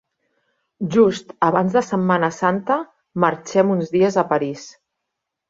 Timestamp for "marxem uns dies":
3.27-4.19